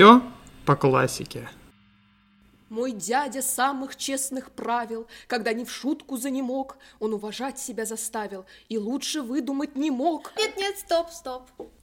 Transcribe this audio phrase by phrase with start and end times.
[0.00, 0.22] Все
[0.64, 1.46] по классике.
[2.70, 7.84] Мой дядя самых честных правил, когда не в шутку за не мог, он уважать себя
[7.84, 10.32] заставил и лучше выдумать не мог.
[10.38, 11.42] Нет, нет, стоп, стоп.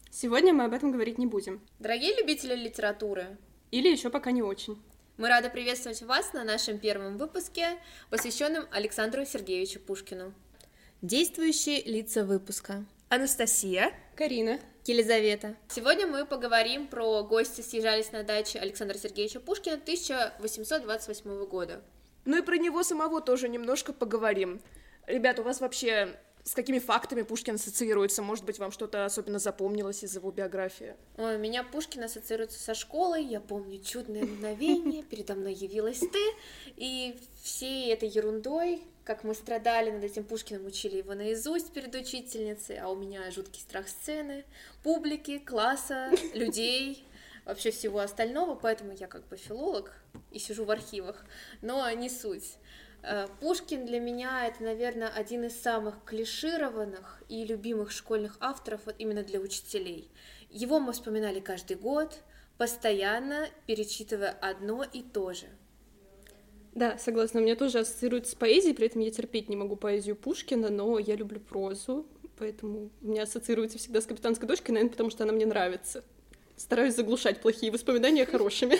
[0.10, 1.62] Сегодня мы об этом говорить не будем.
[1.78, 3.38] Дорогие любители литературы,
[3.70, 4.82] Или еще пока не очень.
[5.18, 7.78] мы рады приветствовать вас на нашем первом выпуске,
[8.10, 10.34] посвященном Александру Сергеевичу Пушкину.
[11.04, 12.84] Действующие лица выпуска.
[13.10, 13.92] Анастасия.
[14.16, 14.60] Карина.
[14.88, 15.56] Елизавета.
[15.68, 21.82] Сегодня мы поговорим про гости съезжались на даче Александра Сергеевича Пушкина 1828 года.
[22.26, 24.62] Ну и про него самого тоже немножко поговорим.
[25.06, 28.22] Ребята, у вас вообще с какими фактами Пушкин ассоциируется?
[28.22, 30.96] Может быть, вам что-то особенно запомнилось из его биографии?
[31.18, 36.34] Ой, у меня Пушкин ассоциируется со школой, я помню чудное мгновение, передо мной явилась ты,
[36.78, 42.78] и всей этой ерундой, как мы страдали над этим Пушкиным, учили его наизусть перед учительницей,
[42.78, 44.44] а у меня жуткий страх сцены,
[44.84, 47.08] публики, класса, людей,
[47.46, 49.94] вообще всего остального, поэтому я как бы филолог
[50.32, 51.24] и сижу в архивах,
[51.62, 52.58] но не суть.
[53.02, 58.96] Э, Пушкин для меня это, наверное, один из самых клишированных и любимых школьных авторов вот
[59.00, 60.12] именно для учителей.
[60.50, 62.20] Его мы вспоминали каждый год,
[62.58, 65.48] постоянно перечитывая одно и то же.
[66.78, 70.16] Да, согласна, у меня тоже ассоциируется с поэзией, при этом я терпеть не могу поэзию
[70.16, 72.06] Пушкина, но я люблю прозу,
[72.38, 76.04] поэтому у меня ассоциируется всегда с «Капитанской дочкой», наверное, потому что она мне нравится.
[76.56, 78.78] Стараюсь заглушать плохие воспоминания хорошими.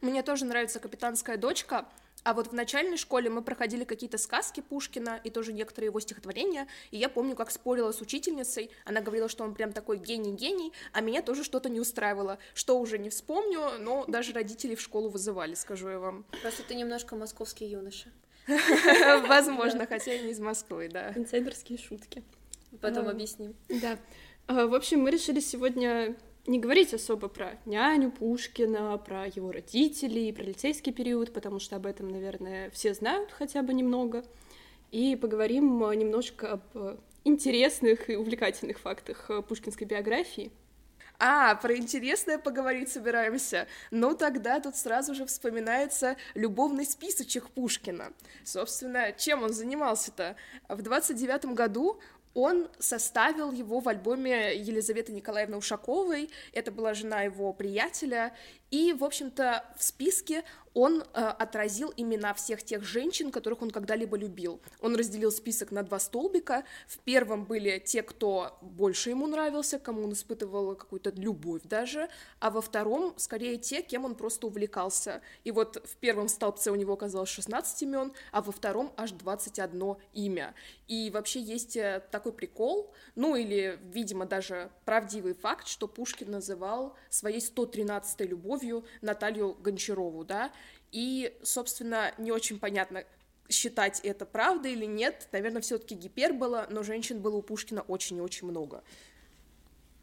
[0.00, 1.86] Мне тоже нравится «Капитанская дочка»,
[2.24, 6.66] а вот в начальной школе мы проходили какие-то сказки Пушкина и тоже некоторые его стихотворения,
[6.90, 11.00] и я помню, как спорила с учительницей, она говорила, что он прям такой гений-гений, а
[11.02, 15.54] меня тоже что-то не устраивало, что уже не вспомню, но даже родители в школу вызывали,
[15.54, 16.24] скажу я вам.
[16.42, 18.08] Просто ты немножко московский юноша.
[19.28, 21.12] Возможно, хотя и не из Москвы, да.
[21.14, 22.22] Инсайдерские шутки.
[22.80, 23.54] Потом объясним.
[23.68, 23.98] Да.
[24.46, 26.16] А, В общем, мы решили сегодня
[26.46, 31.86] не говорить особо про няню Пушкина, про его родителей, про лицейский период, потому что об
[31.86, 34.24] этом, наверное, все знают хотя бы немного.
[34.90, 40.52] И поговорим немножко об интересных и увлекательных фактах пушкинской биографии.
[41.18, 43.68] А, про интересное поговорить собираемся.
[43.90, 48.12] Ну, тогда тут сразу же вспоминается любовный списочек Пушкина.
[48.44, 50.36] Собственно, чем он занимался-то?
[50.68, 52.00] В 29 году
[52.34, 56.30] он составил его в альбоме Елизаветы Николаевны Ушаковой.
[56.52, 58.34] Это была жена его приятеля.
[58.74, 60.42] И, в общем-то, в списке
[60.74, 64.60] он э, отразил имена всех тех женщин, которых он когда-либо любил.
[64.80, 66.64] Он разделил список на два столбика.
[66.88, 72.08] В первом были те, кто больше ему нравился, кому он испытывал какую-то любовь даже,
[72.40, 75.22] а во втором, скорее, те, кем он просто увлекался.
[75.44, 79.94] И вот в первом столбце у него оказалось 16 имен, а во втором аж 21
[80.12, 80.54] имя.
[80.88, 86.96] И вообще есть э, такой прикол, ну или, видимо, даже правдивый факт, что Пушкин называл
[87.10, 88.63] своей 113-й любовью
[89.00, 90.52] Наталью Гончарову, да,
[90.92, 93.04] и, собственно, не очень понятно,
[93.48, 95.28] считать это правдой или нет.
[95.32, 98.82] Наверное, все-таки гипербола, но женщин было у Пушкина очень и очень много.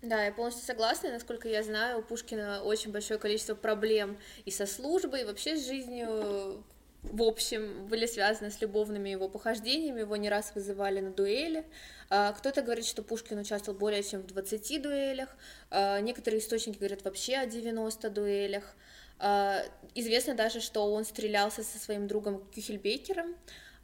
[0.02, 1.12] Да, я полностью согласна.
[1.12, 5.66] Насколько я знаю, у Пушкина очень большое количество проблем и со службой, и вообще с
[5.66, 6.64] жизнью
[7.04, 11.66] в общем, были связаны с любовными его похождениями, его не раз вызывали на дуэли.
[12.10, 15.30] А, Кто-то говорит, что Пушкин участвовал более чем в 20 дуэлях,
[15.72, 18.76] А, некоторые источники говорят вообще о 90 дуэлях.
[19.18, 19.64] А,
[19.96, 23.36] Известно даже, что он стрелялся со своим другом Кюхельбекером,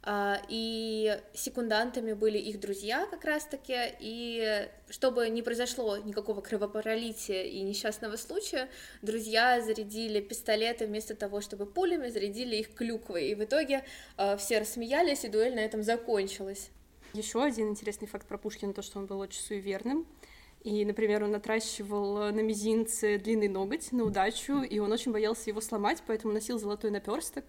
[0.06, 8.16] и секундантами были их друзья как раз-таки, и чтобы не произошло никакого кровопролития и несчастного
[8.16, 8.68] случая,
[9.02, 13.84] друзья зарядили пистолеты вместо того, чтобы пулями, зарядили их клюквой, и в итоге
[14.16, 16.70] а, все рассмеялись, и дуэль на этом закончилась.
[17.12, 20.06] Еще один интересный факт про Пушкина, то, что он был очень суеверным.
[20.62, 25.60] И, например, он отращивал на мизинце длинный ноготь на удачу, и он очень боялся его
[25.60, 27.44] сломать, поэтому носил золотой наперсток.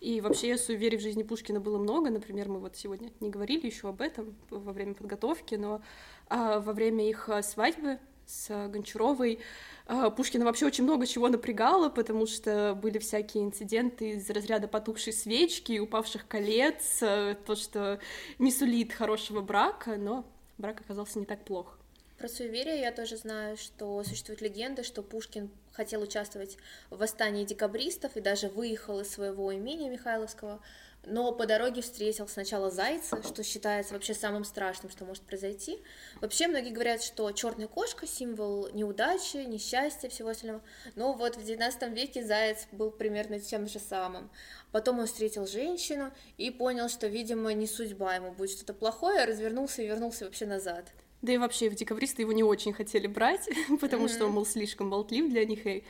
[0.00, 2.10] И вообще суеверий в жизни Пушкина было много.
[2.10, 5.82] Например, мы вот сегодня не говорили еще об этом во время подготовки, но
[6.28, 7.98] а, во время их а, свадьбы
[8.30, 9.40] с Гончаровой
[9.86, 15.12] а, Пушкина вообще очень много чего напрягало, потому что были всякие инциденты из разряда потухшей
[15.12, 17.98] свечки, упавших колец, а, то, что
[18.38, 20.24] не сулит хорошего брака, но
[20.58, 21.79] брак оказался не так плох.
[22.20, 26.58] Про суеверие я тоже знаю, что существует легенда, что Пушкин хотел участвовать
[26.90, 30.62] в восстании декабристов и даже выехал из своего имения Михайловского,
[31.06, 35.82] но по дороге встретил сначала зайца, что считается вообще самым страшным, что может произойти.
[36.20, 40.62] Вообще многие говорят, что черная кошка символ неудачи, несчастья, всего остального.
[40.96, 44.30] Но вот в XIX веке заяц был примерно тем же самым.
[44.72, 49.80] Потом он встретил женщину и понял, что, видимо, не судьба ему будет что-то плохое, развернулся
[49.80, 50.84] и вернулся вообще назад.
[51.22, 53.48] Да и вообще в декабристы его не очень хотели брать,
[53.80, 55.84] потому что он был слишком болтлив для них, и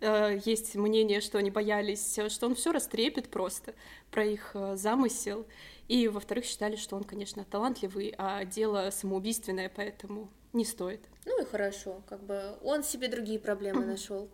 [0.00, 3.74] Э, есть мнение, что они боялись, что он все растрепет просто
[4.10, 5.46] про их э, замысел.
[5.88, 11.00] И, во-вторых, считали, что он, конечно, талантливый, а дело самоубийственное, поэтому не стоит.
[11.26, 14.28] Ну и хорошо, как бы он себе другие проблемы нашел.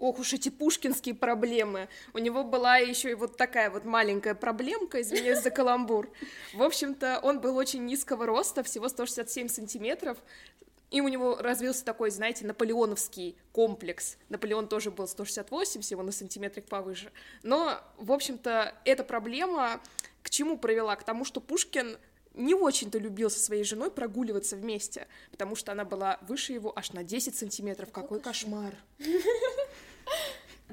[0.00, 1.88] Ох уж эти пушкинские проблемы.
[2.14, 6.10] У него была еще и вот такая вот маленькая проблемка, извиняюсь за каламбур.
[6.54, 10.16] В общем-то, он был очень низкого роста, всего 167 сантиметров,
[10.90, 14.16] и у него развился такой, знаете, наполеоновский комплекс.
[14.30, 17.12] Наполеон тоже был 168, всего на сантиметрик повыше.
[17.42, 19.82] Но, в общем-то, эта проблема
[20.22, 20.96] к чему привела?
[20.96, 21.98] К тому, что Пушкин
[22.34, 26.92] не очень-то любил со своей женой прогуливаться вместе, потому что она была выше его аж
[26.92, 27.90] на 10 сантиметров.
[27.92, 28.74] Какой, Какой кошмар!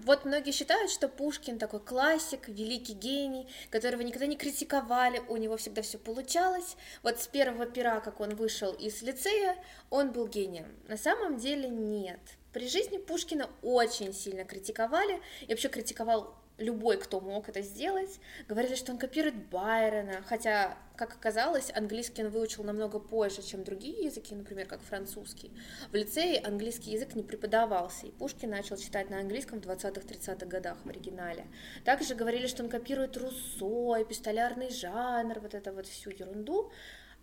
[0.03, 5.57] Вот многие считают, что Пушкин такой классик, великий гений, которого никогда не критиковали, у него
[5.57, 6.77] всегда все получалось.
[7.03, 9.55] Вот с первого пера, как он вышел из лицея,
[9.89, 10.67] он был гением.
[10.87, 12.19] На самом деле нет.
[12.53, 18.19] При жизни Пушкина очень сильно критиковали, и вообще критиковал любой, кто мог это сделать.
[18.47, 24.05] Говорили, что он копирует Байрона, хотя, как оказалось, английский он выучил намного позже, чем другие
[24.05, 25.51] языки, например, как французский.
[25.91, 30.77] В лицее английский язык не преподавался, и Пушкин начал читать на английском в 20-30-х годах
[30.83, 31.45] в оригинале.
[31.83, 36.71] Также говорили, что он копирует Руссо, эпистолярный жанр, вот это вот всю ерунду.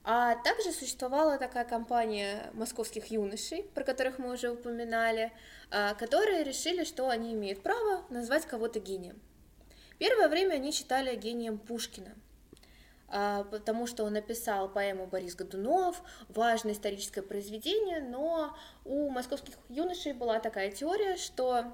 [0.07, 5.33] А также существовала такая компания московских юношей, про которых мы уже упоминали,
[5.71, 9.19] а, которые решили, что они имеют право назвать кого-то гением.
[9.99, 12.15] Первое время они считали гением Пушкина,
[13.09, 18.55] а, потому что он написал поэму «Борис Годунов», важное историческое произведение, но
[18.85, 21.73] у московских юношей была такая теория, что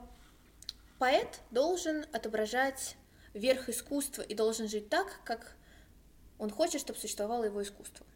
[1.00, 2.94] поэт должен отображать
[3.34, 5.56] верх искусства и должен жить так, как
[6.38, 8.06] он хочет, чтобы существовало его искусство.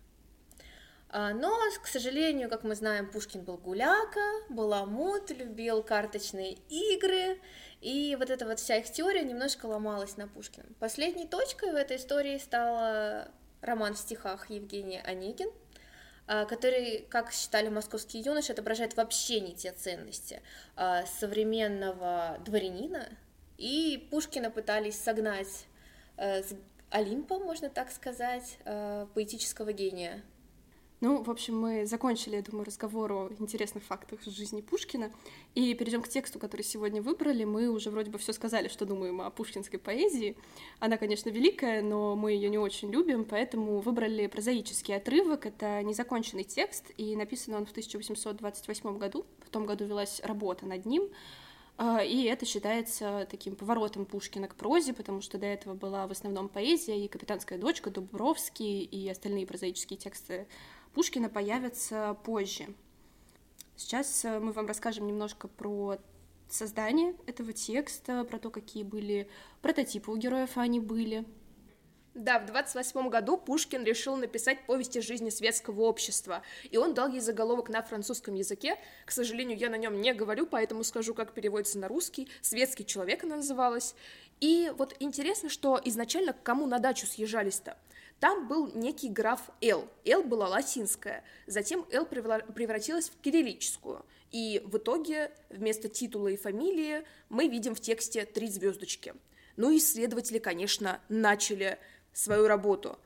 [1.16, 7.40] А, но, к сожалению, как мы знаем, Пушкин был гуляка, баламут, любил карточные игры,
[7.80, 10.66] и вот эта вот вся их теория немножко ломалась на Пушкина.
[10.80, 13.28] Последней точкой в этой истории стал
[13.60, 15.52] роман в стихах Евгения Онегин,
[16.26, 20.42] а, который, как считали московские юноши, отображает вообще не те ценности
[20.74, 23.06] а, современного дворянина,
[23.56, 25.66] и Пушкина пытались согнать
[26.16, 26.56] э, с
[26.90, 30.24] Олимпа, можно так сказать, э, поэтического гения
[31.04, 35.10] ну, в общем, мы закончили, я думаю, разговор о интересных фактах жизни Пушкина,
[35.54, 37.44] и перейдем к тексту, который сегодня выбрали.
[37.44, 40.34] Мы уже вроде бы все сказали, что думаем о пушкинской поэзии.
[40.80, 45.44] Она, конечно, великая, но мы ее не очень любим, поэтому выбрали прозаический отрывок.
[45.44, 49.26] Это незаконченный текст, и написан он в 1828 году.
[49.44, 51.10] В том году велась работа над ним.
[51.76, 56.12] А, и это считается таким поворотом Пушкина к прозе, потому что до этого была в
[56.12, 60.46] основном поэзия, и «Капитанская дочка», «Дубровский» и остальные прозаические тексты
[60.94, 62.66] Пушкина появятся позже.
[63.76, 65.98] Сейчас э, мы вам расскажем немножко про
[66.48, 69.28] создание этого текста, про то, какие были
[69.60, 71.24] прототипы у героев, а они были.
[72.14, 77.18] Да, в 28 году Пушкин решил написать повести жизни светского общества, и он дал ей
[77.18, 78.76] заголовок на французском языке.
[79.04, 82.28] К сожалению, я на нем не говорю, поэтому скажу, как переводится на русский.
[82.40, 83.96] «Светский человек» она называлась.
[84.40, 87.76] И вот интересно, что изначально к кому на дачу съезжались-то?
[88.20, 89.88] Там был некий граф Л.
[90.04, 97.04] Л была латинская, затем Л превратилась в кириллическую, и в итоге вместо титула и фамилии
[97.28, 99.14] мы видим в тексте три звездочки.
[99.56, 101.78] Ну и исследователи, конечно, начали
[102.12, 102.98] свою работу.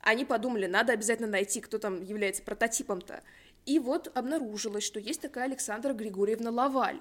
[0.00, 3.22] Они подумали, надо обязательно найти, кто там является прототипом-то.
[3.64, 7.00] И вот обнаружилось, что есть такая Александра Григорьевна Лаваль.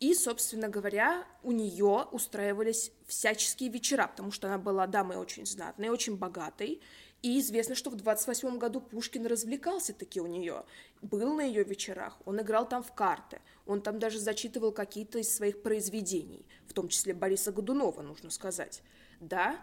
[0.00, 5.88] И, собственно говоря, у нее устраивались всяческие вечера, потому что она была дамой очень знатной,
[5.88, 6.80] очень богатой.
[7.20, 10.64] И известно, что в 28 году Пушкин развлекался таки у нее,
[11.02, 15.34] был на ее вечерах, он играл там в карты, он там даже зачитывал какие-то из
[15.34, 18.82] своих произведений, в том числе Бориса Годунова, нужно сказать.
[19.18, 19.58] Да,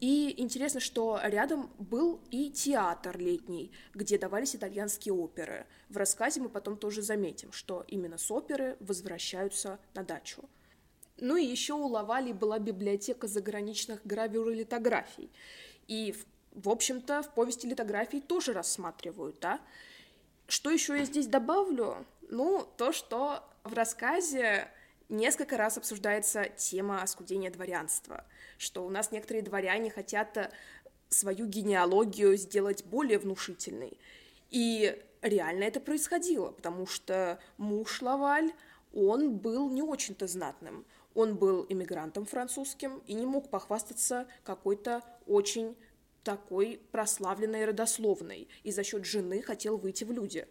[0.00, 5.66] и интересно, что рядом был и театр летний, где давались итальянские оперы.
[5.88, 10.48] В рассказе мы потом тоже заметим, что именно с оперы возвращаются на дачу.
[11.18, 15.30] Ну и еще у Лавали была библиотека заграничных гравюр и литографий.
[15.86, 16.14] И,
[16.52, 19.60] в общем-то, в повести литографий тоже рассматривают, да?
[20.48, 22.04] Что еще я здесь добавлю?
[22.28, 24.68] Ну, то, что в рассказе
[25.08, 28.24] несколько раз обсуждается тема оскудения дворянства,
[28.58, 30.50] что у нас некоторые дворяне хотят э,
[31.08, 33.98] свою генеалогию сделать более внушительной.
[34.50, 38.52] И реально это происходило, потому что муж Лаваль,
[38.92, 40.84] он был не очень-то знатным.
[41.14, 45.76] Он был иммигрантом французским и не мог похвастаться какой-то очень
[46.24, 50.48] такой прославленной родословной, и за счет жены хотел выйти в люди.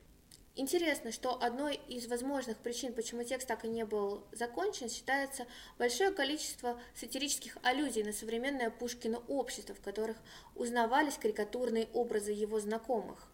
[0.56, 5.48] Интересно, что одной из возможных причин, почему текст так и не был закончен, считается
[5.80, 10.16] большое количество сатирических аллюзий на современное Пушкина общество, в которых
[10.56, 13.28] узнавались карикатурные образы его знакомых.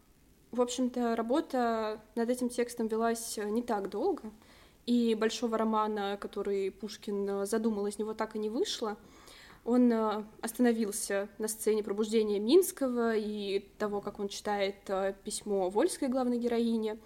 [0.52, 4.32] В общем-то, работа над этим текстом велась не так долго,
[4.86, 8.98] и большого романа, который Пушкин задумал, из него так и не вышло.
[9.66, 14.76] Он остановился на сцене пробуждения Минского и того, как он читает
[15.24, 16.98] письмо Вольской главной героине.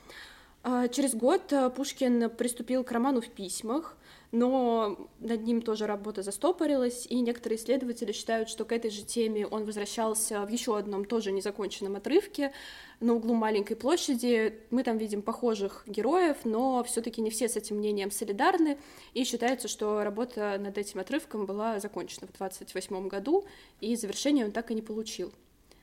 [0.64, 3.98] А, через год Пушкин приступил к роману в письмах,
[4.34, 9.46] но над ним тоже работа застопорилась, и некоторые исследователи считают, что к этой же теме
[9.46, 12.52] он возвращался в еще одном тоже незаконченном отрывке
[13.00, 14.60] на углу маленькой площади.
[14.72, 18.80] Мы там видим похожих героев, но все-таки не все с этим мнением солидарны,
[19.14, 23.46] и считается, что работа над этим отрывком была закончена в 28 году,
[23.82, 25.32] и завершение он так и не получил.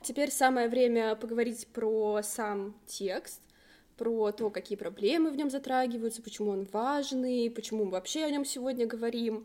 [0.03, 3.41] Теперь самое время поговорить про сам текст
[4.01, 8.47] про то, какие проблемы в нем затрагиваются, почему он важный, почему мы вообще о нем
[8.47, 9.45] сегодня говорим.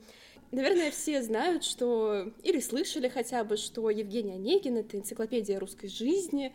[0.51, 6.53] Наверное, все знают, что или слышали хотя бы, что Евгений Онегин— это энциклопедия русской жизни.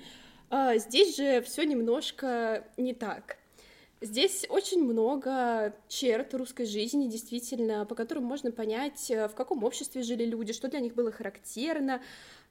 [0.48, 3.36] А здесь же все немножко не так.
[4.00, 10.24] Здесь очень много черт русской жизни, действительно, по которым можно понять, в каком обществе жили
[10.24, 12.00] люди, что для них было характерно,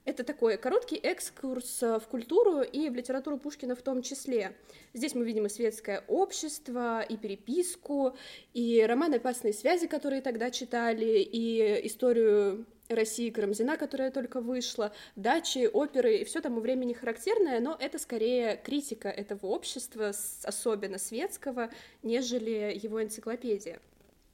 [0.05, 4.55] это такой короткий экскурс э, в культуру и в литературу Пушкина в том числе.
[4.93, 8.15] Здесь мы видим и светское общество, и переписку,
[8.53, 15.69] и роман «Опасные связи», которые тогда читали, и историю России Карамзина, которая только вышла, дачи,
[15.71, 20.11] оперы, и все тому времени характерное, но это скорее критика этого общества,
[20.43, 21.69] особенно светского,
[22.01, 23.79] нежели его энциклопедия.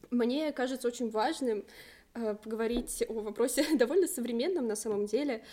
[0.10, 1.66] Мне кажется очень важным
[2.44, 5.44] поговорить о вопросе довольно современном на самом деле.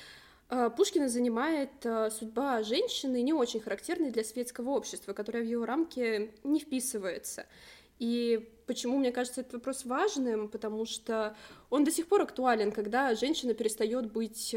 [0.48, 5.64] Э, Пушкина занимает э, судьба женщины, не очень характерной для светского общества, которая в его
[5.64, 7.46] рамки не вписывается.
[7.98, 10.48] И почему мне кажется этот вопрос важным?
[10.48, 11.36] Потому что
[11.70, 14.54] он до сих пор актуален, когда женщина перестает быть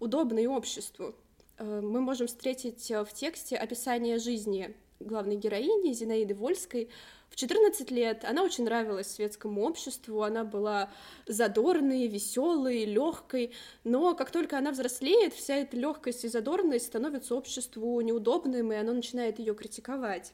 [0.00, 1.14] удобной обществу.
[1.58, 6.88] Мы можем встретить в тексте описание жизни главной героини Зинаиды Вольской,
[7.30, 10.90] в 14 лет она очень нравилась светскому обществу, она была
[11.26, 18.00] задорной, веселой, легкой, но как только она взрослеет, вся эта легкость и задорность становится обществу
[18.00, 20.32] неудобным, и оно начинает ее критиковать.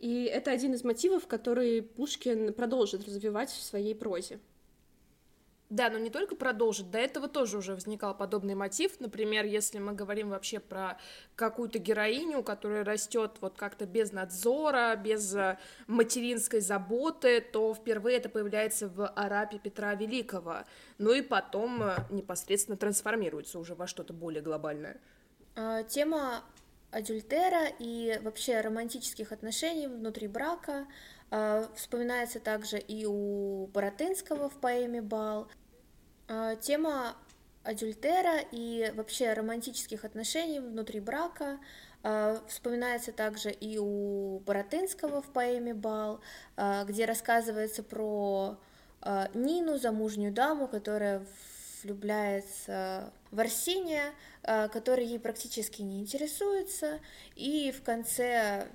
[0.00, 4.38] И это один из мотивов, который Пушкин продолжит развивать в своей прозе.
[5.70, 9.00] Да, но не только продолжит, до этого тоже уже возникал подобный мотив.
[9.00, 10.98] Например, если мы говорим вообще про
[11.36, 18.28] какую-то героиню, которая растет вот как-то без надзора, без э, материнской заботы, то впервые это
[18.28, 20.64] появляется в Арапе Петра Великого.
[20.98, 25.00] Ну и потом э, непосредственно трансформируется уже во что-то более глобальное.
[25.56, 26.44] А, тема
[26.90, 30.86] адюльтера и вообще романтических отношений внутри брака
[31.74, 35.48] вспоминается также и у Боротынского в поэме «Бал».
[36.28, 37.16] А, тема
[37.64, 41.58] адюльтера и вообще романтических отношений внутри брака
[42.02, 46.20] а, вспоминается также и у Боротынского в поэме «Бал»,
[46.56, 48.58] где рассказывается про
[49.34, 51.26] Нину, замужнюю даму, которая
[51.82, 54.12] влюбляется в Арсения,
[54.42, 57.00] который ей практически не интересуется,
[57.34, 58.66] и в конце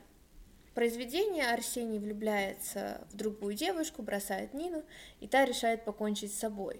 [0.79, 4.81] произведения Арсений влюбляется в другую девушку, бросает Нину,
[5.19, 6.79] и та решает покончить с собой.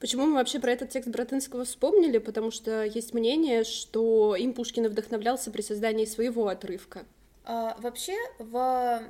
[0.00, 2.16] Почему мы вообще про этот текст Братынского вспомнили?
[2.16, 7.04] Потому что есть мнение, что им Пушкин вдохновлялся при создании своего отрывка.
[7.44, 9.02] А, вообще, в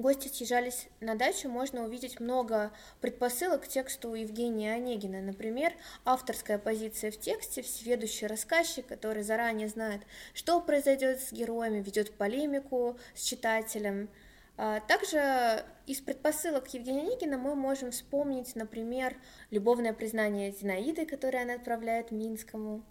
[0.00, 5.20] гости съезжались на дачу, можно увидеть много предпосылок к тексту Евгения Онегина.
[5.20, 5.72] Например,
[6.04, 12.98] авторская позиция в тексте, всеведущий рассказчик, который заранее знает, что произойдет с героями, ведет полемику
[13.14, 14.08] с читателем.
[14.56, 19.16] А, также из предпосылок Евгения Онегина мы можем вспомнить, например,
[19.50, 22.82] любовное признание Зинаиды, которое она отправляет Минскому,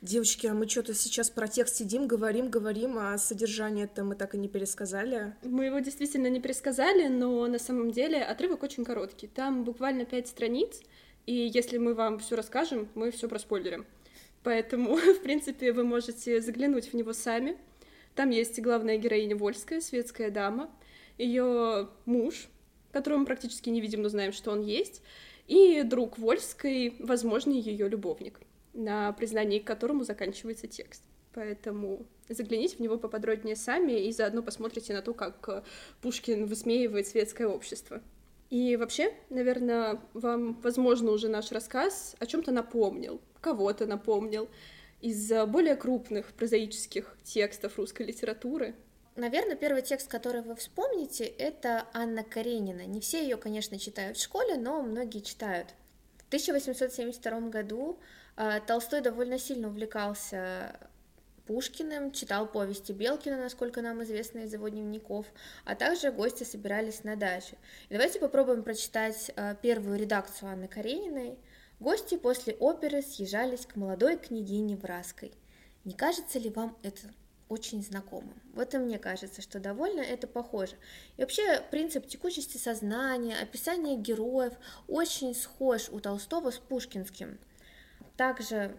[0.00, 4.32] Девочки, а мы что-то сейчас про текст сидим, говорим, говорим, а содержание это мы так
[4.36, 5.34] и не пересказали.
[5.42, 9.26] Мы его действительно не пересказали, но на самом деле отрывок очень короткий.
[9.26, 10.82] Там буквально пять страниц,
[11.26, 13.86] и если мы вам все расскажем, мы все проспойлерим.
[14.44, 17.56] Поэтому, в принципе, вы можете заглянуть в него сами.
[18.14, 20.70] Там есть главная героиня Вольская, светская дама,
[21.18, 22.46] ее муж,
[22.92, 25.02] которого мы практически не видим, но знаем, что он есть,
[25.48, 28.38] и друг Вольской, возможно, ее любовник
[28.78, 31.02] на признании к которому заканчивается текст.
[31.34, 35.62] Поэтому загляните в него поподробнее сами и заодно посмотрите на то, как э,
[36.00, 38.00] Пушкин высмеивает светское общество.
[38.50, 44.48] И вообще, наверное, вам, возможно, уже наш рассказ о чем-то напомнил, кого-то напомнил
[45.00, 48.74] из более крупных прозаических текстов русской литературы.
[49.16, 52.86] Наверное, первый текст, который вы вспомните, это Анна Каренина.
[52.86, 55.74] Не все ее, конечно, читают в школе, но многие читают.
[56.18, 58.04] В 1872 году э,
[58.66, 60.78] Толстой довольно сильно увлекался
[61.48, 65.26] Пушкиным, читал повести Белкина, насколько нам известно из его дневников,
[65.64, 67.56] а также гости собирались на даче.
[67.88, 71.38] И давайте попробуем прочитать э, первую редакцию Анны Карениной.
[71.80, 75.32] Гости после оперы съезжались к молодой княгине Враской.
[75.84, 77.08] Не кажется ли вам это
[77.48, 78.40] очень знакомым.
[78.52, 80.76] Вот и мне кажется, что довольно это похоже.
[81.16, 84.52] И вообще принцип текучести сознания, описание героев
[84.86, 87.38] очень схож у Толстого с Пушкинским.
[88.18, 88.74] Также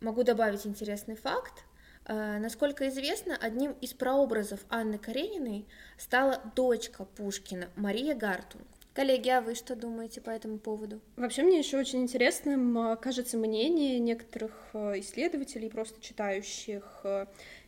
[0.00, 1.64] могу добавить интересный факт.
[2.04, 5.64] Э, насколько известно, одним из прообразов Анны Карениной
[5.96, 8.60] стала дочка Пушкина Мария Гартун.
[8.92, 11.00] Коллеги, а вы что думаете по этому поводу?
[11.16, 17.06] Вообще мне еще очень интересным э, кажется мнение некоторых э, исследователей, просто читающих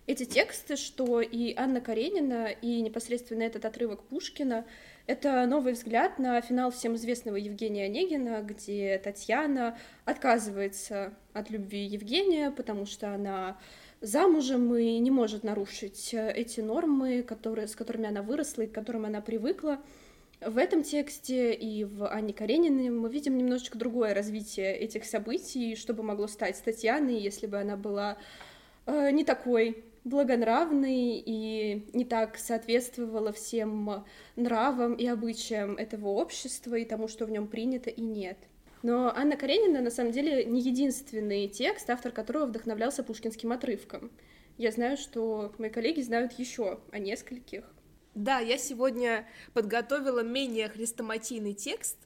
[0.06, 4.66] эти тексты, что и Анна Каренина, и непосредственно этот отрывок Пушкина—
[5.06, 12.50] это новый взгляд на финал всем известного Евгения Онегина, где Татьяна отказывается от любви Евгения,
[12.50, 13.56] потому что она
[14.00, 19.04] замужем и не может нарушить эти нормы, которые, с которыми она выросла и к которым
[19.04, 19.78] она привыкла.
[20.40, 25.94] В этом тексте и в Анне Карениной мы видим немножечко другое развитие этих событий, что
[25.94, 28.18] бы могло стать с Татьяной, если бы она была
[28.84, 34.04] э, не такой благонравный и не так соответствовала всем
[34.36, 38.38] нравам и обычаям этого общества и тому, что в нем принято и нет.
[38.82, 44.12] Но Анна Каренина на самом деле не единственный текст, автор которого вдохновлялся пушкинским отрывком.
[44.58, 47.64] Я знаю, что мои коллеги знают еще о нескольких.
[48.14, 51.98] Да, я сегодня подготовила менее хрестоматийный текст,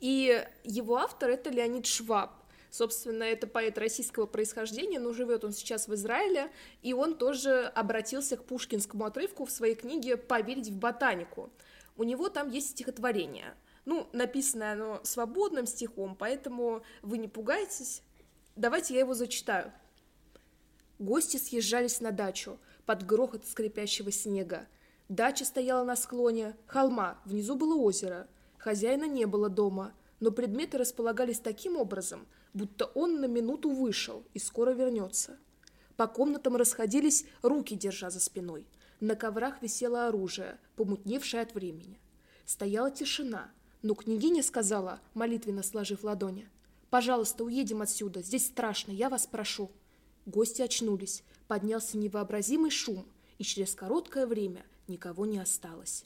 [0.00, 2.30] и его автор— это Леонид Шваб.
[2.72, 6.50] Собственно, это поэт российского происхождения, но живет он сейчас в Израиле,
[6.80, 11.50] и он тоже обратился к пушкинскому отрывку в своей книге «Поверить в ботанику».
[11.98, 13.54] У него там есть стихотворение.
[13.84, 18.00] Ну, написанное оно свободным стихом, поэтому вы не пугайтесь.
[18.56, 19.70] Давайте я его зачитаю.
[20.98, 24.66] Гости съезжались на дачу под грохот скрипящего снега.
[25.10, 28.28] Дача стояла на склоне холма, внизу было озеро.
[28.56, 34.38] Хозяина не было дома, но предметы располагались таким образом, будто он на минуту вышел и
[34.38, 35.38] скоро вернется.
[35.96, 38.66] По комнатам расходились, руки держа за спиной.
[39.00, 41.98] На коврах висело оружие, помутневшее от времени.
[42.44, 43.50] Стояла тишина,
[43.82, 46.48] но княгиня сказала, молитвенно сложив ладони,
[46.90, 49.70] «Пожалуйста, уедем отсюда, здесь страшно, я вас прошу».
[50.26, 53.06] Гости очнулись, поднялся невообразимый шум,
[53.38, 56.04] и через короткое время никого не осталось.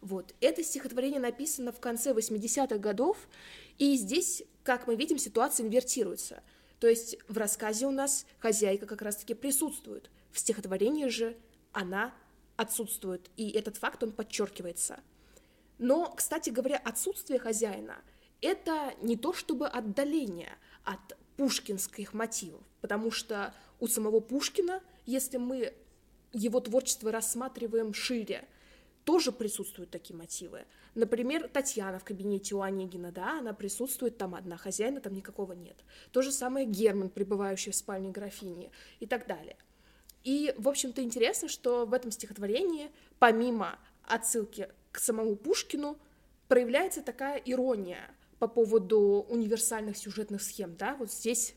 [0.00, 3.16] Вот, это стихотворение написано в конце 80-х годов,
[3.78, 6.42] и здесь, как мы видим, ситуация инвертируется.
[6.80, 11.36] То есть в рассказе у нас хозяйка как раз-таки присутствует, в стихотворении же
[11.72, 12.12] она
[12.56, 15.00] отсутствует, и этот факт, он подчеркивается.
[15.78, 17.96] Но, кстати говоря, отсутствие хозяина–
[18.40, 25.74] это не то чтобы отдаление от пушкинских мотивов, потому что у самого Пушкина, если мы
[26.32, 28.46] его творчество рассматриваем шире,
[29.04, 30.64] тоже присутствуют такие мотивы.
[30.94, 35.76] Например, Татьяна в кабинете у Онегина, да, она присутствует, там одна хозяина, там никакого нет.
[36.10, 39.56] То же самое Герман, пребывающий в спальне графини и так далее.
[40.22, 45.98] И, в общем-то, интересно, что в этом стихотворении, помимо отсылки к самому Пушкину,
[46.48, 51.54] проявляется такая ирония по поводу универсальных сюжетных схем, да, вот здесь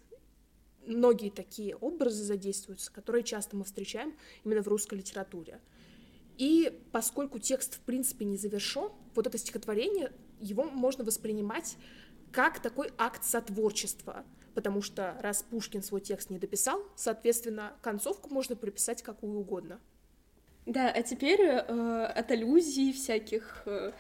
[0.86, 5.60] многие такие образы задействуются, которые часто мы встречаем именно в русской литературе.
[6.38, 11.78] И поскольку текст, в принципе, не завершен, вот это стихотворение, его можно воспринимать
[12.32, 14.24] как такой акт сотворчества,
[14.54, 19.80] потому что раз Пушкин свой текст не дописал, соответственно, концовку можно приписать какую угодно.
[20.66, 23.94] Да, а теперь э, от аллюзий всяких э,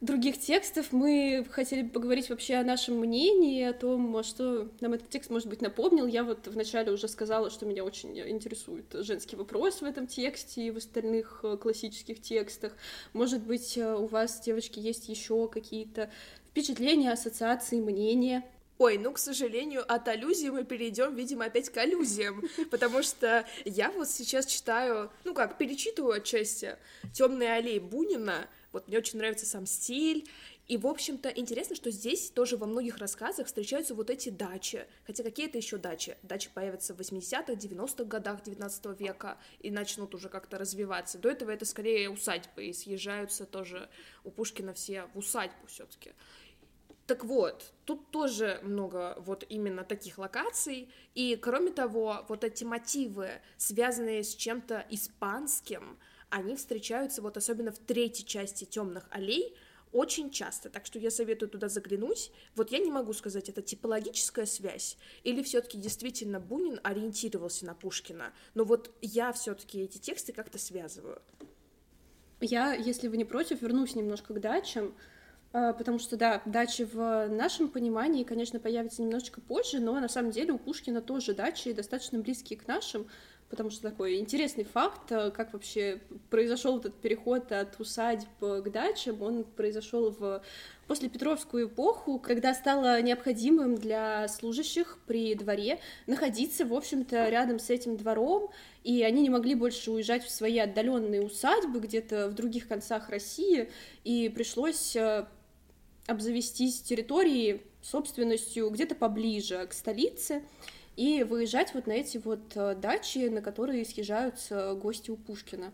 [0.00, 5.30] других текстов мы хотели поговорить вообще о нашем мнении, о том, что нам этот текст,
[5.30, 6.06] может быть, напомнил.
[6.06, 10.70] Я вот вначале уже сказала, что меня очень интересует женский вопрос в этом тексте и
[10.70, 12.72] в остальных э, классических текстах.
[13.12, 16.10] Может быть, э, у вас, девочки, есть еще какие-то
[16.50, 18.44] впечатления, ассоциации, мнения?
[18.78, 23.90] Ой, ну, к сожалению, от аллюзии мы перейдем, видимо, опять к аллюзиям, потому что я
[23.90, 26.76] вот сейчас читаю, ну как, перечитываю отчасти
[27.14, 30.28] «Темные аллеи Бунина», вот мне очень нравится сам стиль.
[30.68, 34.86] И, в общем-то, интересно, что здесь тоже во многих рассказах встречаются вот эти дачи.
[35.06, 36.16] Хотя какие это еще дачи?
[36.22, 41.18] Дачи появятся в 80-х, 90-х годах 19 века и начнут уже как-то развиваться.
[41.18, 43.88] До этого это скорее усадьбы, и съезжаются тоже
[44.24, 46.12] у Пушкина все в усадьбу все таки
[47.06, 53.30] так вот, тут тоже много вот именно таких локаций, и кроме того, вот эти мотивы,
[53.56, 55.98] связанные с чем-то испанским,
[56.30, 59.56] они встречаются вот особенно в третьей части темных аллей,
[59.92, 62.30] очень часто, так что я советую туда заглянуть.
[62.54, 68.32] Вот я не могу сказать, это типологическая связь или все-таки действительно Бунин ориентировался на Пушкина,
[68.54, 71.22] но вот я все-таки эти тексты как-то связываю.
[72.40, 74.94] Я, если вы не против, вернусь немножко к дачам,
[75.52, 80.30] а, потому что, да, дачи в нашем понимании, конечно, появятся немножечко позже, но на самом
[80.30, 83.06] деле у Пушкина тоже дачи достаточно близкие к нашим,
[83.48, 89.22] потому что такой интересный факт, э, как вообще произошел этот переход от усадьб к дачам,
[89.22, 90.42] он произошел в
[90.86, 97.70] после Петровскую эпоху, когда стало необходимым для служащих при дворе находиться, в общем-то, рядом с
[97.70, 98.50] этим двором,
[98.84, 103.70] и они не могли больше уезжать в свои отдаленные усадьбы где-то в других концах России,
[104.04, 105.26] и пришлось э,
[106.06, 110.42] обзавестись территорией собственностью где-то поближе к столице,
[110.96, 115.72] и выезжать вот на эти вот э, дачи, на которые съезжаются гости у Пушкина.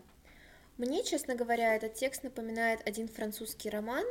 [0.77, 4.05] Мне, честно говоря, этот текст напоминает один французский роман,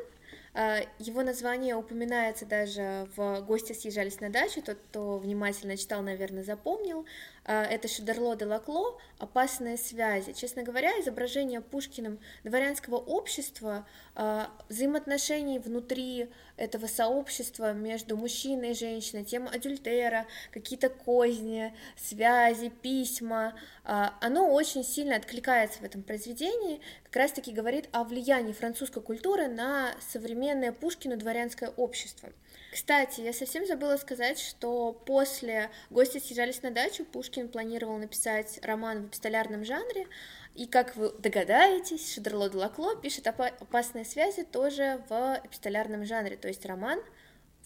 [0.54, 6.44] а, его название упоминается даже в «Гости съезжались на дачу», тот, кто внимательно читал, наверное,
[6.44, 7.06] запомнил.
[7.44, 10.32] А, это Шедерло де Лакло «Опасные связи».
[10.32, 19.24] Честно говоря, изображение Пушкиным дворянского общества, а, взаимоотношений внутри этого сообщества между мужчиной и женщиной,
[19.24, 27.52] тема адюльтера, какие-то козни, связи, письма, оно очень сильно откликается в этом произведении, как раз-таки
[27.52, 32.28] говорит о влиянии французской культуры на современное Пушкину дворянское общество.
[32.72, 39.02] Кстати, я совсем забыла сказать, что после «Гости съезжались на дачу» Пушкин планировал написать роман
[39.02, 40.06] в эпистолярном жанре,
[40.54, 46.48] и, как вы догадаетесь, Шедерло де Лакло пишет «Опасные связи» тоже в эпистолярном жанре, то
[46.48, 46.98] есть роман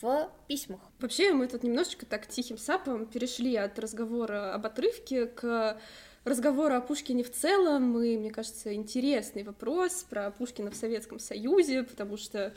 [0.01, 0.81] в письмах.
[0.99, 5.81] Вообще, мы тут немножечко так тихим сапом перешли от разговора об отрывке к
[6.25, 11.85] разговору о Пушкине в целом, и, мне кажется, интересный вопрос про Пушкина в Советском Союзе,
[11.85, 12.53] потому что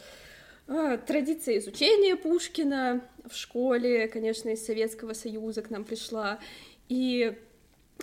[1.05, 6.39] традиция изучения Пушкина в школе, конечно, из Советского Союза к нам пришла,
[6.87, 7.35] и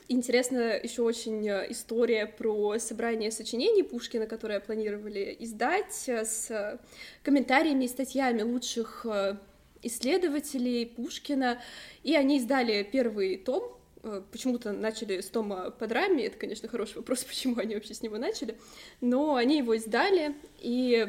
[0.09, 6.79] Интересна еще очень история про собрание сочинений Пушкина, которое планировали издать с
[7.23, 9.37] комментариями и статьями лучших э,
[9.83, 11.61] исследователей Пушкина,
[12.05, 13.77] и они издали первый том
[14.07, 18.03] Э, почему-то начали с Тома по драме, это, конечно, хороший вопрос, почему они вообще с
[18.03, 18.57] него начали,
[19.01, 21.09] но они его издали, и,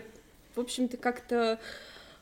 [0.57, 1.59] в общем-то, как-то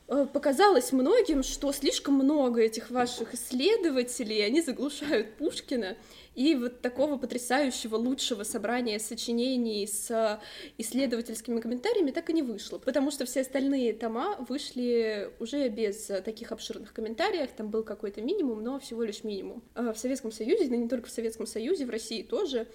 [0.06, 5.96] показалось многим, что слишком много этих ваших исследователей, они заглушают Пушкина,
[6.34, 10.40] и вот такого потрясающего лучшего собрания сочинений с
[10.76, 16.52] исследовательскими комментариями так и не вышло, потому что все остальные тома вышли уже без таких
[16.52, 19.62] обширных комментариев, там был какой-то минимум, но всего лишь минимум.
[19.74, 22.66] В Советском Союзе, да не только в Советском Союзе, в России тоже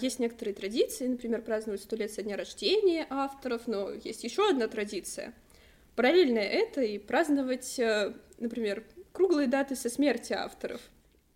[0.00, 4.68] есть некоторые традиции, например, праздновать сто лет со дня рождения авторов, но есть еще одна
[4.68, 5.34] традиция.
[5.94, 10.80] Параллельно это и праздновать, э, например, круглые даты со смерти авторов.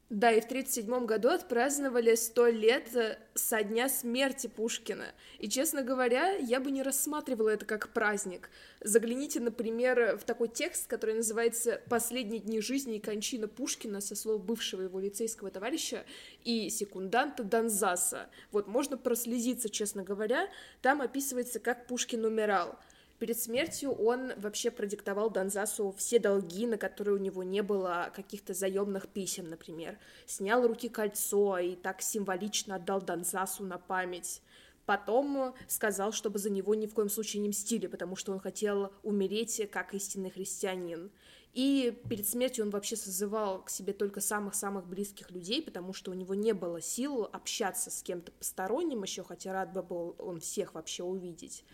[0.08, 5.06] Да, и в 1937 году отпраздновали сто лет э, со дня смерти Пушкина.
[5.40, 8.48] И, честно говоря, я бы не рассматривала это как праздник.
[8.80, 14.44] Загляните, например, в такой текст, который называется «Последние дни жизни и кончина Пушкина» со слов
[14.44, 16.04] бывшего его лицейского товарища
[16.44, 18.30] и секунданта Донзаса.
[18.52, 20.48] Вот, можно прослезиться, честно говоря.
[20.82, 22.78] Там описывается, как Пушкин умирал.
[23.18, 28.52] Перед смертью он вообще продиктовал Донзасу все долги, на которые у него не было каких-то
[28.52, 29.98] заемных писем, например.
[30.26, 34.42] Снял руки кольцо и так символично отдал Донзасу на память.
[34.86, 38.92] Потом сказал, чтобы за него ни в коем случае не мстили, потому что он хотел
[39.02, 41.10] умереть как истинный христианин.
[41.56, 46.14] И перед смертью он вообще созывал к себе только самых-самых близких людей, потому что у
[46.14, 50.74] него не было сил общаться с кем-то посторонним еще, хотя рад бы был он всех
[50.74, 51.64] вообще увидеть.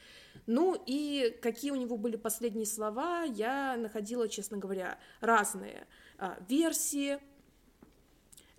[0.47, 7.19] Ну и какие у него были последние слова, я находила, честно говоря, разные а, версии.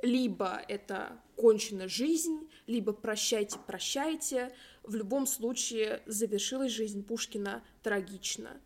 [0.02, 4.52] Либо это кончена жизнь, либо прощайте, прощайте.
[4.84, 8.60] В любом случае завершилась жизнь Пушкина трагично.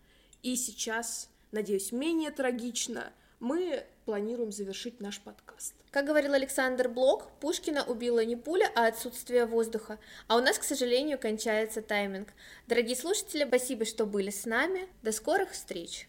[0.43, 5.73] И сейчас, надеюсь, менее трагично, мы планируем завершить наш подкаст.
[5.91, 9.99] Как говорил Александр Блок, Пушкина убила не пуля, а отсутствие воздуха.
[10.27, 12.29] А у нас, к сожалению, кончается тайминг.
[12.67, 14.87] Дорогие слушатели, спасибо, что были с нами.
[15.01, 16.05] До скорых встреч!